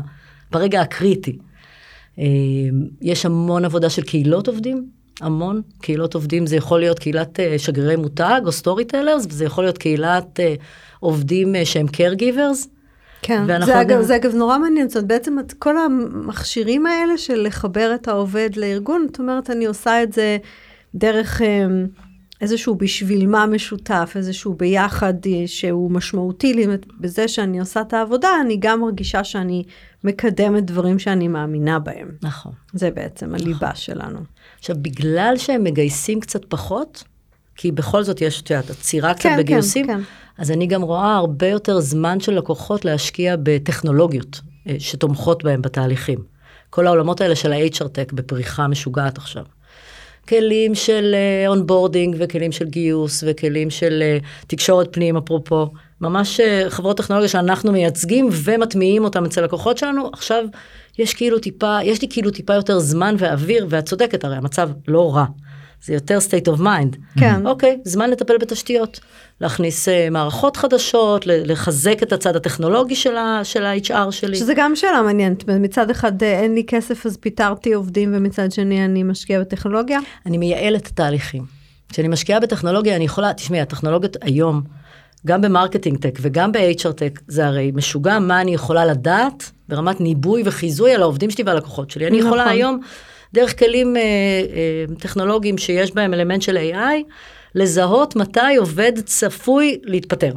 [0.50, 1.38] ברגע הקריטי.
[2.18, 2.24] אה,
[3.00, 4.86] יש המון עבודה של קהילות עובדים,
[5.20, 5.62] המון.
[5.80, 9.78] קהילות עובדים זה יכול להיות קהילת אה, שגרירי מותג או סטורי טלרס, וזה יכול להיות
[9.78, 10.54] קהילת אה,
[11.00, 12.79] עובדים שהם caregivers.
[13.22, 17.42] כן, זה אגב, זה אגב נורא מעניין, זאת אומרת, בעצם את כל המכשירים האלה של
[17.46, 20.38] לחבר את העובד לארגון, זאת אומרת, אני עושה את זה
[20.94, 21.86] דרך אמ,
[22.40, 26.66] איזשהו בשביל מה משותף, איזשהו ביחד אה, שהוא משמעותי לי,
[27.00, 29.64] בזה שאני עושה את העבודה, אני גם מרגישה שאני
[30.04, 32.08] מקדמת דברים שאני מאמינה בהם.
[32.22, 32.52] נכון.
[32.72, 33.76] זה בעצם הליבה נכון.
[33.76, 34.20] שלנו.
[34.58, 37.04] עכשיו, בגלל שהם מגייסים קצת פחות,
[37.60, 40.02] כי בכל זאת יש, את יודעת, עצירה קצת כן, בגיוסים, כן, כן.
[40.38, 46.18] אז אני גם רואה הרבה יותר זמן של לקוחות להשקיע בטכנולוגיות אה, שתומכות בהם בתהליכים.
[46.70, 49.44] כל העולמות האלה של ה-HR Tech בפריחה משוגעת עכשיו.
[50.28, 51.14] כלים של
[51.46, 55.70] onboarding אה, וכלים של גיוס וכלים של אה, תקשורת פנים אפרופו.
[56.00, 60.10] ממש uh, חברות טכנולוגיה שאנחנו מייצגים ומטמיעים אותם אצל לקוחות שלנו.
[60.12, 60.44] עכשיו
[60.98, 65.14] יש כאילו טיפה, יש לי כאילו טיפה יותר זמן ואוויר, ואת צודקת הרי המצב לא
[65.14, 65.24] רע.
[65.84, 66.96] זה יותר state of mind.
[67.18, 67.46] כן.
[67.46, 69.00] אוקיי, זמן לטפל בתשתיות.
[69.40, 74.36] להכניס uh, מערכות חדשות, לחזק את הצד הטכנולוגי של ה-HR שלי.
[74.36, 75.48] שזה גם שאלה מעניינת.
[75.48, 79.98] מצד אחד אה, אין לי כסף אז פיטרתי עובדים, ומצד שני אני משקיעה בטכנולוגיה?
[80.26, 81.44] אני מייעלת תהליכים.
[81.88, 84.62] כשאני משקיעה בטכנולוגיה, אני יכולה, תשמעי, הטכנולוגיות היום,
[85.26, 90.42] גם ב-marketing tech וגם ב-HR tech, זה הרי משוגע מה אני יכולה לדעת ברמת ניבוי
[90.44, 92.06] וחיזוי על העובדים שלי והלקוחות שלי.
[92.06, 92.52] אני יכולה נכון.
[92.52, 92.80] היום,
[93.32, 97.12] דרך כלים אה, אה, טכנולוגיים שיש בהם אלמנט של AI,
[97.54, 100.32] לזהות מתי עובד צפוי להתפטר.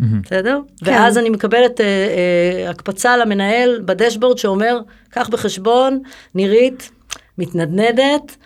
[0.00, 0.60] בסדר?
[0.84, 0.90] כן.
[0.90, 6.00] ואז אני מקבלת אה, אה, הקפצה למנהל ב-dashboard שאומר, קח בחשבון,
[6.34, 6.90] נירית,
[7.38, 8.36] מתנדנדת,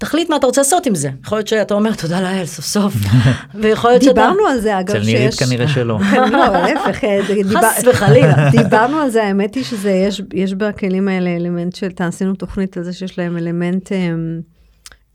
[0.00, 1.10] תחליט מה אתה רוצה לעשות עם זה.
[1.24, 2.94] יכול להיות שאתה אומר, תודה לאל, סוף סוף.
[3.60, 4.14] ויכול להיות שאתה...
[4.14, 5.98] דיברנו על זה, אגב, אצל נירית כנראה שלא.
[6.32, 7.20] לא, להפך, אה,
[7.56, 8.50] חס וחלילה.
[8.50, 12.82] דיברנו על זה, האמת היא שזה, יש, יש בכלים האלה אלמנט של, עשינו תוכנית על
[12.82, 14.40] זה שיש להם אלמנט אמ,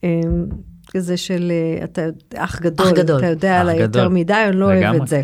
[0.03, 0.45] אמ,
[0.91, 2.01] כזה של, אה, אתה
[2.35, 3.17] אח גדול, אח גדול.
[3.17, 4.09] אתה יודע עליי יותר.
[4.09, 5.01] מדי, אני לא אוהב.
[5.01, 5.21] את זה.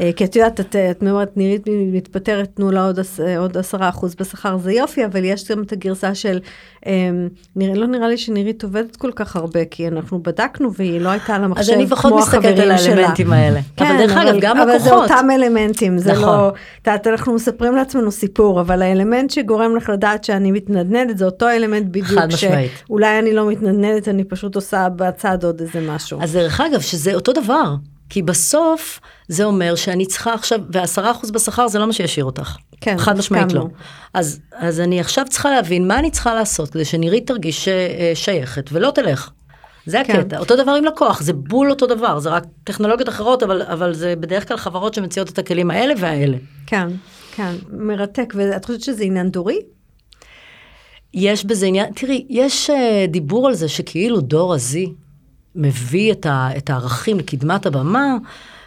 [0.00, 3.88] אה, כי את יודעת, את, את אומרת, נירית מתפטרת, תנו לה עוד, עש- עוד עשרה
[3.88, 6.38] אחוז בשכר, זה יופי, אבל יש גם את הגרסה של,
[6.86, 11.08] אמ, נראה, לא נראה לי שנירית עובדת כל כך הרבה, כי אנחנו בדקנו והיא לא
[11.08, 12.94] הייתה על המחשב אז אני פחות כמו מסתכלת החברים על שלה.
[12.94, 13.60] האלמנטים האלה.
[13.78, 15.10] אבל דרך אגב, גם אבל זה לקוחות.
[15.10, 16.24] אותם אלמנטים, זה נכון.
[16.24, 16.54] לא, את
[16.86, 21.86] יודעת, אנחנו מספרים לעצמנו סיפור, אבל האלמנט שגורם לך לדעת שאני מתנדנדת, זה אותו אלמנט
[21.86, 22.70] בדיוק, חד משמעית.
[22.86, 26.18] שאולי אני לא מתנדנדת, אני פשוט עושה בצד עוד איזה משהו.
[26.22, 27.74] אז דרך אגב, שזה אותו דבר.
[28.10, 32.56] כי בסוף זה אומר שאני צריכה עכשיו, ועשרה אחוז בשכר זה לא מה שישאיר אותך.
[32.80, 33.66] כן, חד משמעית לא.
[34.14, 38.70] אז, אז אני עכשיו צריכה להבין מה אני צריכה לעשות כדי שנירית תרגיש אה, שייכת
[38.72, 39.30] ולא תלך.
[39.86, 40.18] זה כן.
[40.18, 40.38] הקטע.
[40.38, 44.14] אותו דבר עם לקוח, זה בול אותו דבר, זה רק טכנולוגיות אחרות, אבל, אבל זה
[44.20, 46.36] בדרך כלל חברות שמציעות את הכלים האלה והאלה.
[46.66, 46.88] כן,
[47.34, 49.60] כן, מרתק, ואת חושבת שזה עניין דורי?
[51.14, 54.76] יש בזה עניין, תראי, יש uh, דיבור על זה שכאילו דור ה-Z
[55.56, 58.16] מביא את, ה, את הערכים לקדמת הבמה.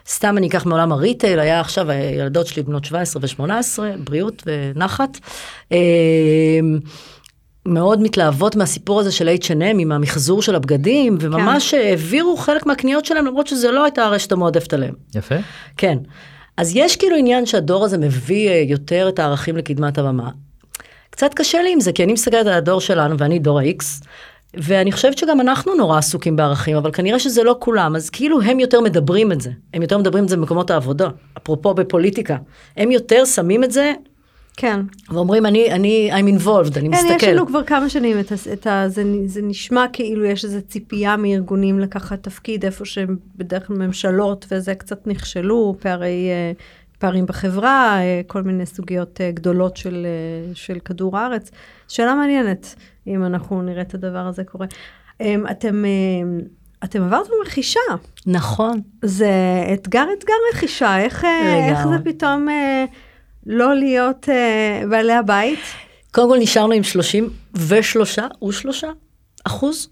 [0.08, 5.18] סתם אני אקח מעולם הריטייל, היה עכשיו הילדות שלי בנות 17 ו-18, בריאות ונחת.
[5.70, 5.76] Uh,
[7.66, 13.26] מאוד מתלהבות מהסיפור הזה של H&M עם המחזור של הבגדים, וממש העבירו חלק מהקניות שלהם,
[13.26, 14.94] למרות שזה לא הייתה הרשת המועדפת עליהם.
[15.16, 15.36] יפה.
[15.78, 15.98] כן.
[16.58, 20.30] אז יש כאילו עניין שהדור הזה מביא אה, יותר את הערכים לקדמת הבמה.
[21.10, 24.06] קצת קשה לי עם זה, כי אני מסתכלת על הדור שלנו, ואני דור ה-X,
[24.54, 28.60] ואני חושבת שגם אנחנו נורא עסוקים בערכים, אבל כנראה שזה לא כולם, אז כאילו הם
[28.60, 29.52] יותר מדברים את זה.
[29.74, 32.38] הם יותר מדברים את זה במקומות העבודה, אפרופו בפוליטיקה.
[32.78, 33.94] הם יותר שמים את זה,
[34.60, 34.80] כן.
[35.10, 37.16] ואומרים, אני, אני, I'm involved, אני כן, מסתכל.
[37.16, 38.84] יש לנו כבר כמה שנים את, ה- את ה...
[38.88, 44.46] זה, זה נשמע כאילו יש איזו ציפייה מארגונים לקחת תפקיד איפה שהם בדרך כלל ממשלות
[44.52, 46.52] וזה קצת נכשלו, פערי, אה,
[47.00, 51.52] פערים בחברה, אה, כל מיני סוגיות אה, גדולות של, אה, של כדור הארץ.
[51.88, 52.76] שאלה מעניינת,
[53.08, 54.68] אם אנחנו נראה את הדבר הזה קורה.
[55.22, 55.90] אמ, אתם, אה,
[56.84, 57.80] אתם עברתם רכישה,
[58.28, 58.82] נכון.
[59.06, 59.32] זה
[59.74, 61.26] אתגר אתגר רכישה, איך,
[61.70, 61.88] איך.
[61.88, 62.48] זה פתאום
[63.46, 64.30] לא להיות
[64.90, 65.60] בעלי הבית?
[66.12, 67.96] קודם כל נשארנו עם 33
[68.42, 68.88] ושלושה
[69.44, 69.90] אחוז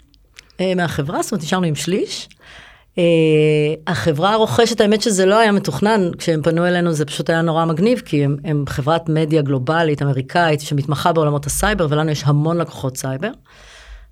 [0.59, 2.29] אה, מהחברה, זאת אומרת נשארנו עם שליש.
[2.97, 3.03] אה,
[3.87, 8.01] החברה הרוכשת, האמת שזה לא היה מתוכנן, כשהם פנו אלינו זה פשוט היה נורא מגניב,
[8.05, 13.31] כי הם, הם חברת מדיה גלובלית אמריקאית שמתמחה בעולמות הסייבר, ולנו יש המון לקוחות סייבר.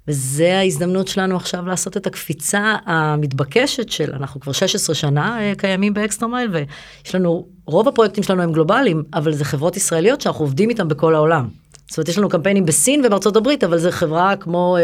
[0.08, 5.94] וזה ההזדמנות שלנו עכשיו לעשות את הקפיצה המתבקשת של, אנחנו כבר 16 שנה אה, קיימים
[5.94, 10.46] ב Extra Mile, ויש לנו, רוב הפרויקטים שלנו הם גלובליים, אבל זה חברות ישראליות שאנחנו
[10.46, 11.48] עובדים איתן בכל העולם.
[11.90, 14.78] זאת אומרת, יש לנו קמפיינים בסין ובארצות הברית, אבל זו חברה כמו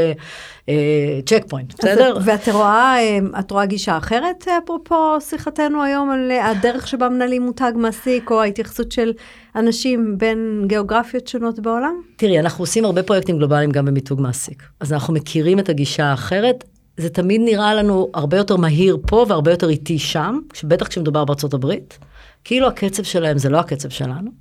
[1.26, 2.18] צ'ק פוינט, בסדר?
[2.18, 6.88] אז, ואת רואה, אה, את רואה גישה אחרת, אה, אפרופו שיחתנו היום על אה, הדרך
[6.88, 9.12] שבה מנהלים מותג מעסיק, או ההתייחסות של
[9.56, 11.94] אנשים בין גיאוגרפיות שונות בעולם?
[12.16, 14.64] תראי, אנחנו עושים הרבה פרויקטים גלובליים גם במיתוג מעסיק.
[14.80, 16.64] אז אנחנו מכירים את הגישה האחרת.
[16.98, 21.54] זה תמיד נראה לנו הרבה יותר מהיר פה והרבה יותר איטי שם, בטח כשמדובר בארצות
[21.54, 21.98] הברית.
[22.44, 24.32] כאילו הקצב שלהם זה לא הקצב שלנו.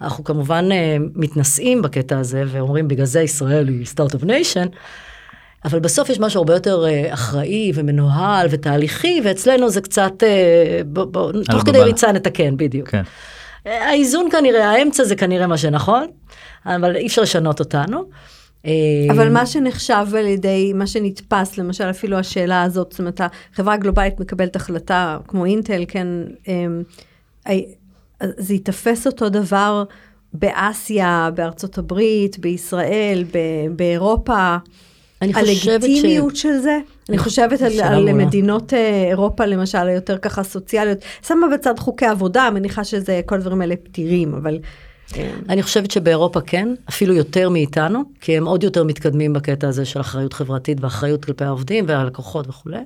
[0.00, 4.66] אנחנו כמובן אה, מתנשאים בקטע הזה ואומרים בגלל זה ישראל היא Start-Up Nation,
[5.64, 11.04] אבל בסוף יש משהו הרבה יותר אה, אחראי ומנוהל ותהליכי, ואצלנו זה קצת, אה, בוא,
[11.04, 11.82] בוא, תוך כדי.
[11.82, 12.88] ריצה נתקן, בדיוק.
[12.88, 13.02] כן.
[13.64, 16.06] האיזון כנראה, האמצע זה כנראה מה שנכון,
[16.66, 18.04] אבל אי אפשר לשנות אותנו.
[19.10, 23.20] אבל מה שנחשב על ידי, מה שנתפס, למשל אפילו השאלה הזאת, זאת אומרת,
[23.52, 26.06] החברה הגלובלית מקבלת החלטה, כמו אינטל, כן,
[28.22, 29.84] זה ייתפס אותו דבר
[30.32, 34.56] באסיה, בארצות הברית, בישראל, ב- באירופה.
[35.22, 35.68] אני חושבת ש...
[35.68, 38.12] הלגיטימיות של זה, אני חושבת על, על.
[38.12, 43.60] מדינות אה, אירופה למשל, היותר ככה סוציאליות, שמה בצד חוקי עבודה, מניחה שזה, כל הדברים
[43.60, 44.58] האלה פתירים, אבל...
[45.16, 49.84] אה, אני חושבת שבאירופה כן, אפילו יותר מאיתנו, כי הם עוד יותר מתקדמים בקטע הזה
[49.84, 52.78] של אחריות חברתית ואחריות כלפי העובדים והלקוחות וכולי.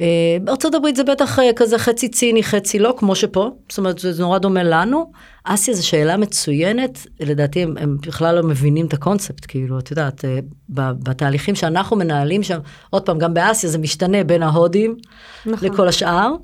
[0.00, 3.98] אה, בארצות הברית זה בטח אה, כזה חצי ציני, חצי לא, כמו שפה, זאת אומרת
[3.98, 5.12] זה נורא דומה לנו.
[5.44, 10.24] אסיה זו שאלה מצוינת, לדעתי הם, הם בכלל לא מבינים את הקונספט, כאילו, את יודעת,
[10.24, 12.58] אה, בתהליכים שאנחנו מנהלים שם,
[12.90, 14.96] עוד פעם, גם באסיה זה משתנה בין ההודים
[15.46, 15.68] נכון.
[15.68, 16.34] לכל השאר.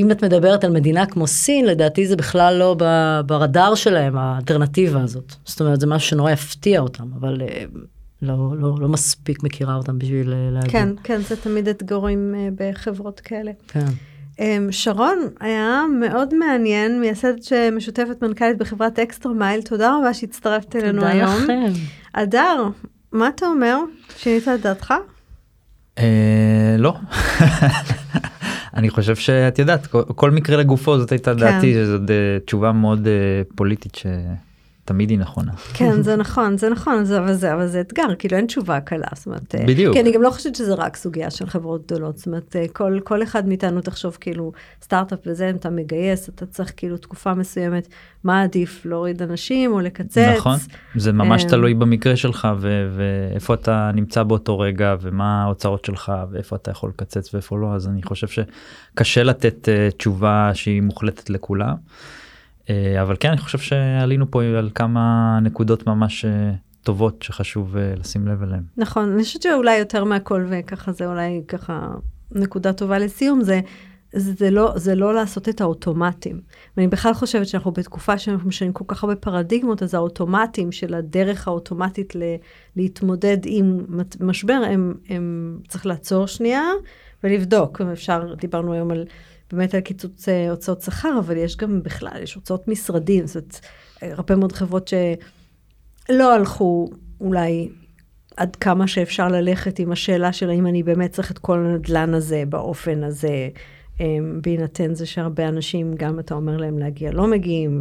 [0.00, 2.76] אם את מדברת על מדינה כמו סין, לדעתי זה בכלל לא
[3.26, 5.34] ברדאר שלהם, האלטרנטיבה הזאת.
[5.44, 7.42] זאת אומרת, זה משהו שנורא יפתיע אותם, אבל
[8.22, 10.70] לא, לא, לא מספיק מכירה אותם בשביל אה, להגיד.
[10.70, 13.50] כן, כן, זה תמיד אתגרים אה, בחברות כאלה.
[13.68, 13.84] כן.
[14.40, 21.00] אמ, שרון, היה מאוד מעניין, מייסדת שמשותפת מנכ"לית בחברת אקסטרה מייל, תודה רבה שהצטרפת אלינו
[21.00, 21.34] תודה היום.
[21.44, 21.72] לכם.
[22.12, 22.68] אדר,
[23.12, 23.76] מה אתה אומר?
[24.16, 24.94] שינית את דעתך?
[25.98, 26.94] אה, לא.
[28.76, 32.14] אני חושב שאת יודעת כל- כל מקרה לגופו זאת הייתה דעתי שזאת אה,
[32.46, 33.12] תשובה מאוד אה,
[33.54, 33.96] פוליטית
[34.90, 35.52] שתמיד היא נכונה.
[35.74, 39.06] כן, זה נכון, זה נכון, זה, אבל, זה, אבל זה אתגר, כאילו אין תשובה קלה,
[39.14, 39.94] זאת אומרת, אה, בדיוק.
[39.94, 42.98] כי אני גם לא חושבת שזה רק סוגיה של חברות גדולות, זאת אומרת, אה, כל,
[43.04, 47.88] כל אחד מאיתנו תחשוב כאילו, סטארט-אפ וזה, אם אתה מגייס, אתה צריך כאילו תקופה מסוימת,
[48.24, 50.18] מה עדיף, להוריד אנשים או לקצץ?
[50.18, 50.56] נכון
[50.96, 56.12] זה ממש אה, תלוי במקרה שלך ו- ואיפה אתה נמצא באותו רגע ומה ההוצאות שלך
[56.30, 61.30] ואיפה אתה יכול לקצץ ואיפה לא אז אני חושב שקשה לתת אה, תשובה שהיא מוחלטת
[61.30, 61.74] לכולם.
[62.70, 66.52] אה, אבל כן אני חושב שעלינו פה על כמה נקודות ממש אה,
[66.82, 68.62] טובות שחשוב אה, לשים לב אליהן.
[68.76, 71.88] נכון, אני חושבת שאולי יותר מהכל, וככה זה אולי ככה
[72.32, 73.60] נקודה טובה לסיום, זה,
[74.12, 76.40] זה, לא, זה לא לעשות את האוטומטים.
[76.76, 81.48] ואני בכלל חושבת שאנחנו בתקופה שאנחנו משנים כל כך הרבה פרדיגמות, אז האוטומטים של הדרך
[81.48, 82.22] האוטומטית ל,
[82.76, 83.86] להתמודד עם
[84.20, 86.62] משבר, הם, הם צריך לעצור שנייה
[87.24, 87.80] ולבדוק.
[87.80, 89.04] אפשר, דיברנו היום על...
[89.52, 93.60] באמת על קיצוץ אה, הוצאות שכר, אבל יש גם בכלל, יש הוצאות משרדים, זאת אומרת,
[94.02, 94.94] אה, הרבה מאוד חברות ש...
[96.08, 97.68] לא הלכו אולי
[98.36, 102.42] עד כמה שאפשר ללכת עם השאלה של האם אני באמת צריך את כל הנדלן הזה
[102.48, 103.48] באופן הזה,
[104.00, 107.80] אמ, בהינתן זה שהרבה אנשים, גם אתה אומר להם להגיע, לא מגיעים,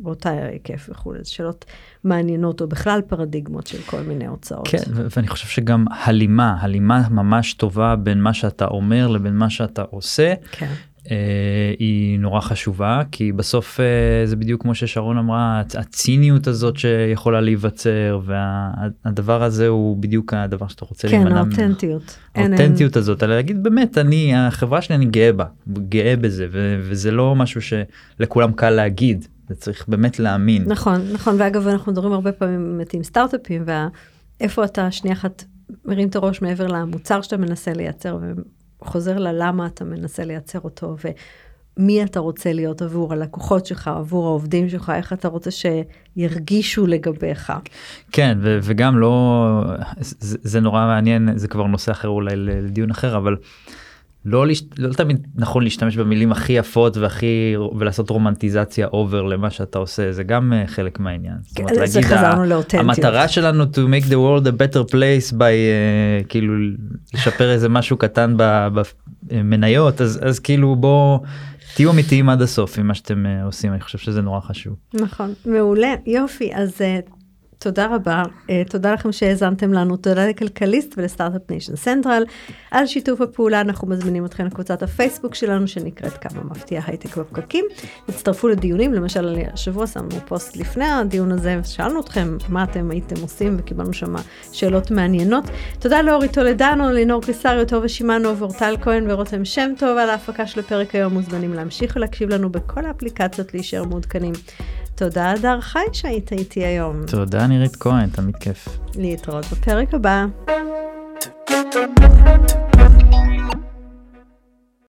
[0.00, 1.64] ובאותה היקף וכולי, זה שאלות
[2.04, 4.68] מעניינות, או בכלל פרדיגמות של כל מיני הוצאות.
[4.68, 9.50] כן ו- ואני חושב שגם הלימה הלימה ממש טובה בין מה שאתה אומר לבין מה
[9.50, 10.34] שאתה עושה.
[10.52, 10.72] כן.
[11.10, 11.16] אה,
[11.78, 13.86] היא נורא חשובה כי בסוף אה,
[14.26, 20.68] זה בדיוק כמו ששרון אמרה הצ- הציניות הזאת שיכולה להיווצר והדבר הזה הוא בדיוק הדבר
[20.68, 21.46] שאתה רוצה כן, להימנע ממנו.
[21.56, 22.16] האותנטיות.
[22.34, 25.44] אין- האותנטיות הזאת אלא להגיד באמת אני החברה שלי אני גאה בה
[25.88, 30.64] גאה בזה ו- וזה לא משהו שלכולם קל להגיד זה צריך באמת להאמין.
[30.66, 33.64] נכון, נכון, ואגב, אנחנו מדברים הרבה פעמים באמת עם סטארט-אפים,
[34.40, 35.44] ואיפה אתה שנייה אחת
[35.84, 38.18] מרים את הראש מעבר למוצר שאתה מנסה לייצר,
[38.82, 40.96] וחוזר ללמה אתה מנסה לייצר אותו,
[41.78, 47.52] ומי אתה רוצה להיות עבור הלקוחות שלך, עבור העובדים שלך, איך אתה רוצה שירגישו לגביך.
[48.12, 49.64] כן ו- וגם לא
[50.00, 53.36] זה, זה נורא מעניין זה כבר נושא אחר אולי לדיון אחר אבל
[54.24, 54.46] לא,
[54.78, 60.22] לא תמיד נכון להשתמש במילים הכי יפות והכי ולעשות רומנטיזציה אובר למה שאתה עושה זה
[60.22, 61.34] גם אה, חלק מהעניין.
[61.42, 62.84] זאת אומרת, זה להגיד, חזרנו לאותנטיות.
[62.84, 66.54] המטרה שלנו to make the world a better place by uh, כאילו
[67.14, 68.36] לשפר איזה משהו קטן
[69.30, 71.18] במניות אז אז כאילו בוא
[71.74, 74.74] תהיו אמיתיים עד הסוף עם מה שאתם uh, עושים אני חושב שזה נורא חשוב.
[74.94, 77.12] נכון, מעולה, יופי, אז uh,
[77.62, 82.24] תודה רבה, uh, תודה לכם שהאזנתם לנו, תודה לכלכליסט ול Start-Up Nation Central.
[82.70, 87.64] על שיתוף הפעולה אנחנו מזמינים אתכם לקבוצת הפייסבוק שלנו שנקראת כמה מפתיע הייטק בפקקים.
[88.06, 93.56] תצטרפו לדיונים, למשל השבוע שמנו פוסט לפני הדיון הזה ושאלנו אתכם מה אתם הייתם עושים
[93.58, 94.14] וקיבלנו שם
[94.52, 95.44] שאלות מעניינות.
[95.78, 100.60] תודה לאורי טולדנו, לינור קיסריו, טובה שמענו, ואורטל כהן ורותם שם טוב על ההפקה של
[100.60, 104.32] הפרק היום, מוזמנים להמשיך ולהקשיב לנו בכל האפליקציות להישאר מעודכנים.
[104.94, 107.06] תודה הדר חי שהיית איתי היום.
[107.06, 108.68] תודה נירית כהן תמיד כיף.
[108.96, 110.26] להתראות בפרק הבא.